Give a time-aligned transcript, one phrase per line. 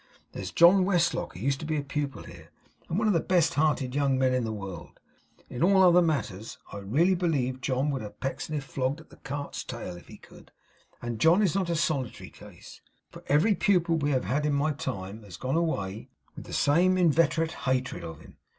[0.31, 2.49] There's John Westlock, who used to be a pupil here,
[2.87, 4.99] one of the best hearted young men in the world,
[5.47, 9.63] in all other matters I really believe John would have Pecksniff flogged at the cart's
[9.63, 10.51] tail if he could.
[11.03, 14.71] And John is not a solitary case, for every pupil we have had in my
[14.71, 18.37] time has gone away with the same inveterate hatred of him.